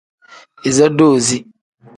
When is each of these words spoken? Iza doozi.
Iza 0.69 0.87
doozi. 0.97 1.37